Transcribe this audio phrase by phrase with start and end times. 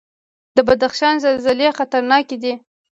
[0.55, 2.53] د بدخشان زلزلې خطرناکې دي